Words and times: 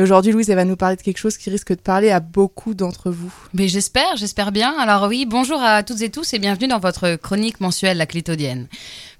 Et 0.00 0.02
aujourd'hui, 0.02 0.32
Louise, 0.32 0.48
elle 0.48 0.56
va 0.56 0.64
nous 0.64 0.76
parler 0.76 0.96
de 0.96 1.02
quelque 1.02 1.18
chose 1.18 1.36
qui 1.36 1.50
risque 1.50 1.72
de 1.72 1.80
parler 1.82 2.08
à 2.08 2.20
beaucoup 2.20 2.72
d'entre 2.72 3.10
vous. 3.10 3.30
Mais 3.52 3.68
j'espère, 3.68 4.16
j'espère 4.16 4.50
bien. 4.50 4.74
Alors 4.78 5.06
oui, 5.08 5.26
bonjour 5.28 5.60
à 5.60 5.82
toutes 5.82 6.00
et 6.00 6.08
tous 6.08 6.32
et 6.32 6.38
bienvenue 6.38 6.68
dans 6.68 6.78
votre 6.78 7.16
chronique 7.16 7.60
mensuelle 7.60 7.98
La 7.98 8.06
Clitodienne. 8.06 8.66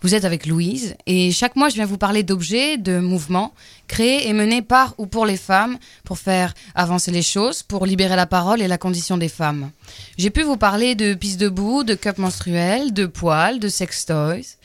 Vous 0.02 0.14
êtes 0.14 0.24
avec 0.24 0.46
Louise 0.46 0.96
et 1.06 1.30
chaque 1.30 1.56
mois, 1.56 1.68
je 1.68 1.74
viens 1.74 1.84
vous 1.84 1.98
parler 1.98 2.22
d'objets, 2.22 2.78
de 2.78 2.98
mouvements 3.00 3.52
créés 3.86 4.28
et 4.28 4.32
menés 4.32 4.62
par 4.62 4.94
ou 4.96 5.06
pour 5.06 5.26
les 5.26 5.36
femmes 5.36 5.78
pour 6.04 6.18
faire 6.18 6.54
avancer 6.74 7.10
les 7.10 7.22
choses, 7.22 7.62
pour 7.62 7.84
libérer 7.84 8.16
la 8.16 8.26
parole 8.26 8.62
et 8.62 8.68
la 8.68 8.78
condition 8.78 9.18
des 9.18 9.28
femmes. 9.28 9.70
J'ai 10.16 10.30
pu 10.30 10.42
vous 10.42 10.56
parler 10.56 10.94
de 10.94 11.12
pistes 11.12 11.38
debout, 11.38 11.84
de 11.84 11.94
cups 11.94 12.18
menstruels, 12.18 12.94
de 12.94 13.04
poils, 13.04 13.58
de 13.58 13.68
sex 13.68 14.06
toys 14.06 14.56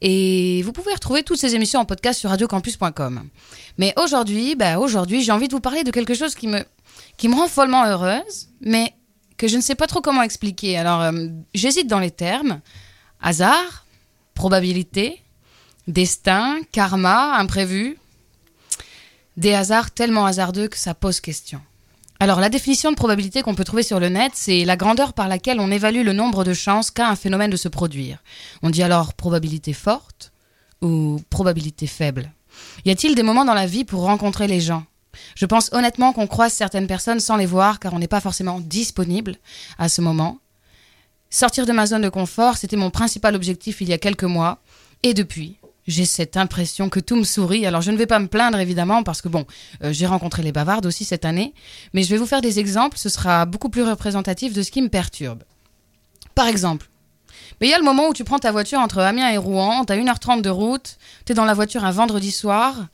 et 0.00 0.62
vous 0.62 0.72
pouvez 0.72 0.94
retrouver 0.94 1.24
toutes 1.24 1.40
ces 1.40 1.56
émissions 1.56 1.80
en 1.80 1.84
podcast 1.84 2.20
sur 2.20 2.30
radiocampus.com. 2.30 3.28
Mais 3.78 3.94
aujourd'hui, 3.96 4.54
bah 4.54 4.78
aujourd'hui, 4.78 5.22
j'ai 5.22 5.32
envie 5.32 5.48
de 5.48 5.54
vous 5.54 5.60
parler 5.60 5.82
de 5.82 5.90
quelque 5.90 6.14
chose 6.14 6.36
qui 6.36 6.46
me 6.46 6.64
qui 7.16 7.28
me 7.28 7.34
rend 7.34 7.48
follement 7.48 7.84
heureuse, 7.84 8.48
mais 8.60 8.94
que 9.36 9.48
je 9.48 9.56
ne 9.56 9.60
sais 9.60 9.74
pas 9.74 9.86
trop 9.86 10.00
comment 10.00 10.22
expliquer. 10.22 10.78
Alors, 10.78 11.02
euh, 11.02 11.28
j'hésite 11.54 11.88
dans 11.88 11.98
les 11.98 12.10
termes. 12.10 12.60
Hasard, 13.20 13.83
probabilité, 14.44 15.22
destin, 15.88 16.58
karma, 16.70 17.38
imprévu. 17.38 17.96
Des 19.38 19.54
hasards 19.54 19.90
tellement 19.90 20.26
hasardeux 20.26 20.68
que 20.68 20.76
ça 20.76 20.92
pose 20.92 21.20
question. 21.20 21.62
Alors, 22.20 22.40
la 22.40 22.50
définition 22.50 22.90
de 22.90 22.96
probabilité 22.96 23.40
qu'on 23.40 23.54
peut 23.54 23.64
trouver 23.64 23.82
sur 23.82 24.00
le 24.00 24.10
net, 24.10 24.32
c'est 24.34 24.66
la 24.66 24.76
grandeur 24.76 25.14
par 25.14 25.28
laquelle 25.28 25.60
on 25.60 25.70
évalue 25.70 26.04
le 26.04 26.12
nombre 26.12 26.44
de 26.44 26.52
chances 26.52 26.90
qu'a 26.90 27.08
un 27.08 27.16
phénomène 27.16 27.50
de 27.50 27.56
se 27.56 27.68
produire. 27.68 28.18
On 28.62 28.68
dit 28.68 28.82
alors 28.82 29.14
probabilité 29.14 29.72
forte 29.72 30.30
ou 30.82 31.22
probabilité 31.30 31.86
faible? 31.86 32.30
Y 32.84 32.90
a-t-il 32.90 33.14
des 33.14 33.22
moments 33.22 33.46
dans 33.46 33.54
la 33.54 33.66
vie 33.66 33.86
pour 33.86 34.02
rencontrer 34.02 34.46
les 34.46 34.60
gens? 34.60 34.84
Je 35.36 35.46
pense 35.46 35.72
honnêtement 35.72 36.12
qu'on 36.12 36.26
croise 36.26 36.52
certaines 36.52 36.86
personnes 36.86 37.20
sans 37.20 37.36
les 37.36 37.46
voir 37.46 37.80
car 37.80 37.94
on 37.94 37.98
n'est 37.98 38.08
pas 38.08 38.20
forcément 38.20 38.60
disponible 38.60 39.36
à 39.78 39.88
ce 39.88 40.02
moment. 40.02 40.38
Sortir 41.34 41.66
de 41.66 41.72
ma 41.72 41.84
zone 41.84 42.02
de 42.02 42.08
confort, 42.08 42.58
c'était 42.58 42.76
mon 42.76 42.90
principal 42.90 43.34
objectif 43.34 43.80
il 43.80 43.88
y 43.88 43.92
a 43.92 43.98
quelques 43.98 44.22
mois. 44.22 44.60
Et 45.02 45.14
depuis, 45.14 45.56
j'ai 45.84 46.04
cette 46.04 46.36
impression 46.36 46.88
que 46.88 47.00
tout 47.00 47.16
me 47.16 47.24
sourit. 47.24 47.66
Alors 47.66 47.80
je 47.80 47.90
ne 47.90 47.96
vais 47.96 48.06
pas 48.06 48.20
me 48.20 48.28
plaindre 48.28 48.60
évidemment 48.60 49.02
parce 49.02 49.20
que 49.20 49.26
bon, 49.26 49.44
euh, 49.82 49.92
j'ai 49.92 50.06
rencontré 50.06 50.44
les 50.44 50.52
bavardes 50.52 50.86
aussi 50.86 51.04
cette 51.04 51.24
année, 51.24 51.52
mais 51.92 52.04
je 52.04 52.10
vais 52.10 52.18
vous 52.18 52.26
faire 52.26 52.40
des 52.40 52.60
exemples, 52.60 52.98
ce 52.98 53.08
sera 53.08 53.46
beaucoup 53.46 53.68
plus 53.68 53.82
représentatif 53.82 54.52
de 54.52 54.62
ce 54.62 54.70
qui 54.70 54.80
me 54.80 54.88
perturbe. 54.88 55.42
Par 56.36 56.46
exemple, 56.46 56.88
mais 57.60 57.66
il 57.66 57.70
y 57.70 57.74
a 57.74 57.78
le 57.78 57.84
moment 57.84 58.06
où 58.10 58.14
tu 58.14 58.22
prends 58.22 58.38
ta 58.38 58.52
voiture 58.52 58.78
entre 58.78 59.00
Amiens 59.00 59.30
et 59.30 59.36
Rouen, 59.36 59.84
t'as 59.84 59.96
1h30 59.96 60.40
de 60.40 60.50
route, 60.50 60.98
t'es 61.24 61.34
dans 61.34 61.44
la 61.44 61.54
voiture 61.54 61.84
un 61.84 61.90
vendredi 61.90 62.30
soir, 62.30 62.86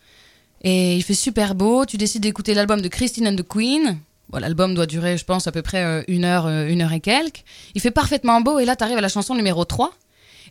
et 0.62 0.96
il 0.96 1.02
fait 1.02 1.12
super 1.12 1.54
beau, 1.54 1.84
tu 1.84 1.98
décides 1.98 2.22
d'écouter 2.22 2.54
l'album 2.54 2.80
de 2.80 2.88
Christine 2.88 3.28
and 3.28 3.36
the 3.36 3.46
Queen. 3.46 3.98
L'album 4.38 4.74
doit 4.74 4.86
durer, 4.86 5.16
je 5.16 5.24
pense, 5.24 5.46
à 5.46 5.52
peu 5.52 5.62
près 5.62 5.82
euh, 5.82 6.02
une 6.08 6.24
heure, 6.24 6.46
euh, 6.46 6.66
une 6.66 6.82
heure 6.82 6.92
et 6.92 7.00
quelques. 7.00 7.44
Il 7.74 7.80
fait 7.80 7.90
parfaitement 7.90 8.40
beau, 8.40 8.58
et 8.58 8.64
là, 8.64 8.76
t'arrives 8.76 8.98
à 8.98 9.02
la 9.02 9.08
chanson 9.08 9.34
numéro 9.34 9.64
3. 9.64 9.92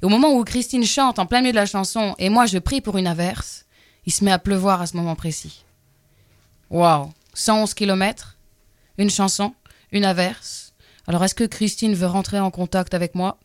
Et 0.01 0.05
au 0.05 0.09
moment 0.09 0.33
où 0.33 0.43
Christine 0.43 0.85
chante 0.85 1.19
en 1.19 1.25
plein 1.25 1.41
milieu 1.41 1.51
de 1.51 1.57
la 1.57 1.65
chanson, 1.65 2.15
et 2.19 2.29
moi 2.29 2.45
je 2.45 2.57
prie 2.57 2.81
pour 2.81 2.97
une 2.97 3.07
averse, 3.07 3.65
il 4.05 4.13
se 4.13 4.23
met 4.23 4.31
à 4.31 4.39
pleuvoir 4.39 4.81
à 4.81 4.87
ce 4.87 4.95
moment 4.95 5.15
précis. 5.15 5.65
Waouh 6.69 7.11
111 7.33 7.73
km, 7.73 8.37
une 8.97 9.09
chanson, 9.09 9.53
une 9.91 10.05
averse. 10.05 10.73
Alors 11.07 11.23
est-ce 11.23 11.35
que 11.35 11.43
Christine 11.43 11.95
veut 11.95 12.07
rentrer 12.07 12.39
en 12.39 12.51
contact 12.51 12.93
avec 12.93 13.15
moi? 13.15 13.37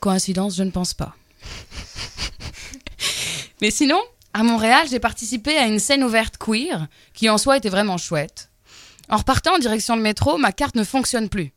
Coïncidence, 0.00 0.56
je 0.56 0.62
ne 0.62 0.70
pense 0.70 0.92
pas. 0.92 1.14
Mais 3.62 3.70
sinon, 3.70 4.00
à 4.34 4.42
Montréal, 4.42 4.86
j'ai 4.90 4.98
participé 4.98 5.56
à 5.56 5.66
une 5.66 5.78
scène 5.78 6.04
ouverte 6.04 6.36
queer 6.38 6.88
qui 7.14 7.30
en 7.30 7.38
soi 7.38 7.56
était 7.56 7.68
vraiment 7.68 7.96
chouette. 7.96 8.50
En 9.08 9.16
repartant 9.16 9.54
en 9.54 9.58
direction 9.58 9.96
le 9.96 10.02
métro, 10.02 10.38
ma 10.38 10.52
carte 10.52 10.76
ne 10.76 10.84
fonctionne 10.84 11.28
plus. 11.28 11.52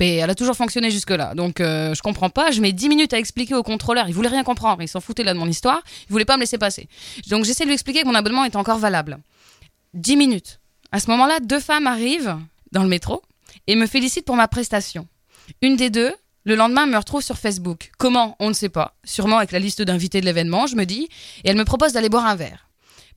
Mais 0.00 0.16
elle 0.16 0.30
a 0.30 0.34
toujours 0.34 0.54
fonctionné 0.54 0.90
jusque-là, 0.90 1.34
donc 1.34 1.60
euh, 1.60 1.92
je 1.92 2.02
comprends 2.02 2.30
pas. 2.30 2.52
Je 2.52 2.60
mets 2.60 2.72
10 2.72 2.88
minutes 2.88 3.12
à 3.12 3.18
expliquer 3.18 3.54
au 3.54 3.64
contrôleur. 3.64 4.08
Il 4.08 4.14
voulait 4.14 4.28
rien 4.28 4.44
comprendre, 4.44 4.80
il 4.80 4.88
s'en 4.88 5.00
foutait 5.00 5.24
là 5.24 5.34
de 5.34 5.38
mon 5.38 5.48
histoire. 5.48 5.82
Il 6.08 6.12
voulait 6.12 6.24
pas 6.24 6.36
me 6.36 6.42
laisser 6.42 6.58
passer. 6.58 6.88
Donc 7.28 7.44
j'essaie 7.44 7.64
de 7.64 7.68
lui 7.68 7.74
expliquer 7.74 8.02
que 8.02 8.06
mon 8.06 8.14
abonnement 8.14 8.44
est 8.44 8.54
encore 8.54 8.78
valable. 8.78 9.18
10 9.94 10.16
minutes. 10.16 10.60
À 10.92 11.00
ce 11.00 11.10
moment-là, 11.10 11.40
deux 11.40 11.60
femmes 11.60 11.86
arrivent 11.86 12.36
dans 12.72 12.82
le 12.82 12.88
métro 12.88 13.22
et 13.66 13.74
me 13.74 13.86
félicitent 13.86 14.24
pour 14.24 14.36
ma 14.36 14.46
prestation. 14.46 15.06
Une 15.62 15.76
des 15.76 15.90
deux, 15.90 16.14
le 16.44 16.54
lendemain, 16.54 16.86
me 16.86 16.96
retrouve 16.96 17.22
sur 17.22 17.36
Facebook. 17.36 17.90
Comment? 17.98 18.36
On 18.38 18.48
ne 18.48 18.54
sait 18.54 18.68
pas. 18.68 18.94
Sûrement 19.04 19.38
avec 19.38 19.52
la 19.52 19.58
liste 19.58 19.82
d'invités 19.82 20.20
de 20.20 20.26
l'événement, 20.26 20.66
je 20.66 20.76
me 20.76 20.84
dis. 20.84 21.08
Et 21.44 21.50
elle 21.50 21.56
me 21.56 21.64
propose 21.64 21.92
d'aller 21.92 22.08
boire 22.08 22.26
un 22.26 22.36
verre. 22.36 22.67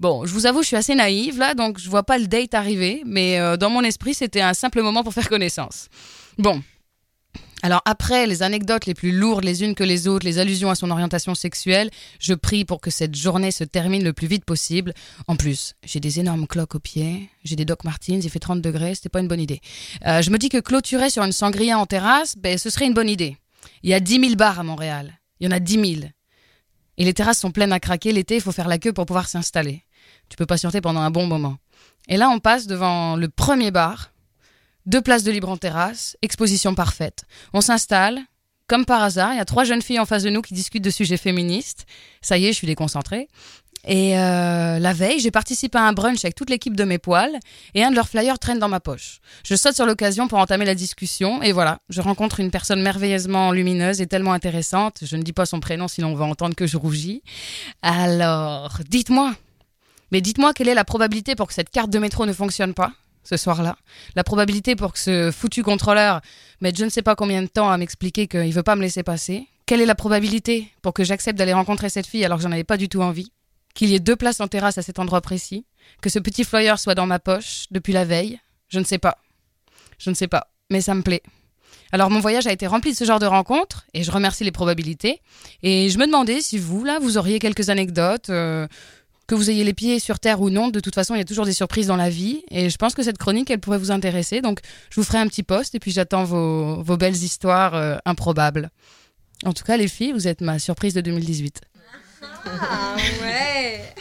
Bon, 0.01 0.25
je 0.25 0.33
vous 0.33 0.47
avoue, 0.47 0.63
je 0.63 0.67
suis 0.69 0.75
assez 0.75 0.95
naïve 0.95 1.37
là, 1.37 1.53
donc 1.53 1.77
je 1.77 1.87
vois 1.87 2.01
pas 2.01 2.17
le 2.17 2.25
date 2.25 2.55
arriver, 2.55 3.03
mais 3.05 3.39
euh, 3.39 3.55
dans 3.55 3.69
mon 3.69 3.83
esprit, 3.83 4.15
c'était 4.15 4.41
un 4.41 4.55
simple 4.55 4.81
moment 4.81 5.03
pour 5.03 5.13
faire 5.13 5.29
connaissance. 5.29 5.89
Bon. 6.39 6.63
Alors 7.61 7.83
après 7.85 8.25
les 8.25 8.41
anecdotes 8.41 8.87
les 8.87 8.95
plus 8.95 9.11
lourdes 9.11 9.43
les 9.43 9.63
unes 9.63 9.75
que 9.75 9.83
les 9.83 10.07
autres, 10.07 10.25
les 10.25 10.39
allusions 10.39 10.71
à 10.71 10.75
son 10.75 10.89
orientation 10.89 11.35
sexuelle, 11.35 11.91
je 12.17 12.33
prie 12.33 12.65
pour 12.65 12.81
que 12.81 12.89
cette 12.89 13.13
journée 13.13 13.51
se 13.51 13.63
termine 13.63 14.03
le 14.03 14.11
plus 14.11 14.25
vite 14.25 14.43
possible. 14.43 14.95
En 15.27 15.35
plus, 15.35 15.75
j'ai 15.83 15.99
des 15.99 16.19
énormes 16.19 16.47
cloques 16.47 16.73
aux 16.73 16.79
pieds, 16.79 17.29
j'ai 17.43 17.55
des 17.55 17.65
Doc 17.65 17.83
Martens, 17.83 18.21
il 18.23 18.29
fait 18.31 18.39
30 18.39 18.59
degrés, 18.59 18.95
c'était 18.95 19.09
pas 19.09 19.19
une 19.19 19.27
bonne 19.27 19.39
idée. 19.39 19.61
Euh, 20.07 20.23
je 20.23 20.31
me 20.31 20.39
dis 20.39 20.49
que 20.49 20.57
clôturer 20.57 21.11
sur 21.11 21.21
une 21.21 21.31
sangria 21.31 21.77
en 21.77 21.85
terrasse, 21.85 22.35
ben, 22.39 22.57
ce 22.57 22.71
serait 22.71 22.87
une 22.87 22.95
bonne 22.95 23.09
idée. 23.09 23.37
Il 23.83 23.91
y 23.91 23.93
a 23.93 23.99
10 23.99 24.19
000 24.19 24.33
bars 24.33 24.59
à 24.59 24.63
Montréal. 24.63 25.19
Il 25.39 25.45
y 25.45 25.47
en 25.47 25.55
a 25.55 25.59
10 25.59 25.73
000. 25.99 26.09
Et 26.97 27.05
les 27.05 27.13
terrasses 27.13 27.39
sont 27.39 27.51
pleines 27.51 27.71
à 27.71 27.79
craquer. 27.79 28.11
L'été, 28.11 28.35
il 28.35 28.41
faut 28.41 28.51
faire 28.51 28.67
la 28.67 28.79
queue 28.79 28.93
pour 28.93 29.05
pouvoir 29.05 29.27
s'installer. 29.27 29.83
Tu 30.31 30.37
peux 30.37 30.45
patienter 30.45 30.79
pendant 30.79 31.01
un 31.01 31.11
bon 31.11 31.27
moment. 31.27 31.57
Et 32.07 32.15
là, 32.15 32.29
on 32.29 32.39
passe 32.39 32.65
devant 32.65 33.17
le 33.17 33.27
premier 33.27 33.69
bar, 33.69 34.11
deux 34.85 35.01
places 35.01 35.25
de 35.25 35.31
libre 35.31 35.49
en 35.49 35.57
terrasse, 35.57 36.15
exposition 36.21 36.73
parfaite. 36.73 37.25
On 37.53 37.59
s'installe. 37.59 38.17
Comme 38.67 38.85
par 38.85 39.03
hasard, 39.03 39.33
il 39.33 39.37
y 39.37 39.41
a 39.41 39.45
trois 39.45 39.65
jeunes 39.65 39.81
filles 39.81 39.99
en 39.99 40.05
face 40.05 40.23
de 40.23 40.29
nous 40.29 40.41
qui 40.41 40.53
discutent 40.53 40.85
de 40.85 40.89
sujets 40.89 41.17
féministes. 41.17 41.85
Ça 42.21 42.37
y 42.37 42.45
est, 42.45 42.53
je 42.53 42.57
suis 42.57 42.67
déconcentrée. 42.67 43.27
Et 43.85 44.17
euh, 44.17 44.79
la 44.79 44.93
veille, 44.93 45.19
j'ai 45.19 45.31
participé 45.31 45.77
à 45.77 45.81
un 45.81 45.91
brunch 45.91 46.23
avec 46.23 46.35
toute 46.35 46.49
l'équipe 46.49 46.77
de 46.77 46.85
mes 46.85 46.97
poils 46.97 47.37
et 47.73 47.83
un 47.83 47.89
de 47.89 47.95
leurs 47.95 48.07
flyers 48.07 48.39
traîne 48.39 48.59
dans 48.59 48.69
ma 48.69 48.79
poche. 48.79 49.19
Je 49.43 49.55
saute 49.55 49.75
sur 49.75 49.85
l'occasion 49.85 50.29
pour 50.29 50.37
entamer 50.37 50.63
la 50.63 50.75
discussion 50.75 51.41
et 51.41 51.51
voilà, 51.51 51.79
je 51.89 51.99
rencontre 51.99 52.39
une 52.39 52.51
personne 52.51 52.81
merveilleusement 52.81 53.51
lumineuse 53.51 53.99
et 53.99 54.07
tellement 54.07 54.31
intéressante. 54.31 54.99
Je 55.01 55.17
ne 55.17 55.23
dis 55.23 55.33
pas 55.33 55.45
son 55.45 55.59
prénom 55.59 55.89
sinon 55.89 56.13
on 56.13 56.15
va 56.15 56.23
entendre 56.23 56.55
que 56.55 56.67
je 56.67 56.77
rougis. 56.77 57.23
Alors, 57.81 58.79
dites-moi, 58.87 59.33
mais 60.11 60.21
dites-moi 60.21 60.53
quelle 60.53 60.67
est 60.67 60.73
la 60.73 60.85
probabilité 60.85 61.35
pour 61.35 61.47
que 61.47 61.53
cette 61.53 61.69
carte 61.69 61.89
de 61.89 61.99
métro 61.99 62.25
ne 62.25 62.33
fonctionne 62.33 62.73
pas 62.73 62.91
ce 63.23 63.37
soir-là? 63.37 63.77
La 64.15 64.23
probabilité 64.23 64.75
pour 64.75 64.93
que 64.93 64.99
ce 64.99 65.31
foutu 65.31 65.63
contrôleur 65.63 66.21
mette 66.59 66.77
je 66.77 66.85
ne 66.85 66.89
sais 66.89 67.01
pas 67.01 67.15
combien 67.15 67.41
de 67.41 67.47
temps 67.47 67.69
à 67.69 67.77
m'expliquer 67.77 68.27
qu'il 68.27 68.47
ne 68.47 68.51
veut 68.51 68.63
pas 68.63 68.75
me 68.75 68.81
laisser 68.81 69.03
passer? 69.03 69.47
Quelle 69.65 69.81
est 69.81 69.85
la 69.85 69.95
probabilité 69.95 70.67
pour 70.81 70.93
que 70.93 71.03
j'accepte 71.03 71.37
d'aller 71.37 71.53
rencontrer 71.53 71.89
cette 71.89 72.07
fille 72.07 72.25
alors 72.25 72.37
que 72.39 72.43
j'en 72.43 72.51
avais 72.51 72.63
pas 72.63 72.77
du 72.77 72.89
tout 72.89 73.01
envie? 73.01 73.31
Qu'il 73.73 73.89
y 73.89 73.95
ait 73.95 73.99
deux 73.99 74.17
places 74.17 74.41
en 74.41 74.47
terrasse 74.47 74.77
à 74.77 74.81
cet 74.81 74.99
endroit 74.99 75.21
précis? 75.21 75.65
Que 76.01 76.09
ce 76.09 76.19
petit 76.19 76.43
flyer 76.43 76.77
soit 76.77 76.95
dans 76.95 77.05
ma 77.05 77.19
poche 77.19 77.67
depuis 77.71 77.93
la 77.93 78.03
veille? 78.03 78.39
Je 78.67 78.79
ne 78.79 78.83
sais 78.83 78.97
pas. 78.97 79.17
Je 79.97 80.09
ne 80.09 80.15
sais 80.15 80.27
pas. 80.27 80.47
Mais 80.69 80.81
ça 80.81 80.93
me 80.93 81.01
plaît. 81.03 81.23
Alors 81.93 82.09
mon 82.09 82.19
voyage 82.19 82.47
a 82.47 82.51
été 82.51 82.67
rempli 82.67 82.91
de 82.91 82.97
ce 82.97 83.05
genre 83.05 83.19
de 83.19 83.25
rencontres 83.25 83.85
et 83.93 84.03
je 84.03 84.11
remercie 84.11 84.43
les 84.43 84.51
probabilités. 84.51 85.21
Et 85.63 85.89
je 85.89 85.97
me 85.97 86.05
demandais 86.05 86.41
si 86.41 86.57
vous, 86.57 86.83
là, 86.83 86.99
vous 86.99 87.17
auriez 87.17 87.39
quelques 87.39 87.69
anecdotes. 87.69 88.29
euh, 88.29 88.67
que 89.31 89.35
vous 89.35 89.49
ayez 89.49 89.63
les 89.63 89.73
pieds 89.73 89.99
sur 89.99 90.19
terre 90.19 90.41
ou 90.41 90.49
non, 90.49 90.67
de 90.67 90.81
toute 90.81 90.93
façon, 90.93 91.15
il 91.15 91.19
y 91.19 91.21
a 91.21 91.25
toujours 91.25 91.45
des 91.45 91.53
surprises 91.53 91.87
dans 91.87 91.95
la 91.95 92.09
vie. 92.09 92.43
Et 92.51 92.69
je 92.69 92.75
pense 92.75 92.93
que 92.93 93.01
cette 93.01 93.17
chronique, 93.17 93.49
elle 93.49 93.61
pourrait 93.61 93.77
vous 93.77 93.89
intéresser. 93.89 94.41
Donc, 94.41 94.59
je 94.89 94.99
vous 94.99 95.05
ferai 95.05 95.19
un 95.19 95.27
petit 95.27 95.41
post 95.41 95.73
et 95.73 95.79
puis 95.79 95.91
j'attends 95.91 96.25
vos, 96.25 96.97
belles 96.97 97.15
histoires 97.15 97.73
euh, 97.73 97.95
improbables. 98.03 98.71
En 99.45 99.53
tout 99.53 99.63
cas, 99.63 99.77
les 99.77 99.87
filles, 99.87 100.11
vous 100.11 100.27
êtes 100.27 100.41
ma 100.41 100.59
surprise 100.59 100.93
de 100.95 100.99
2018. 100.99 101.61
Ah 102.21 102.97
ouais 103.21 103.95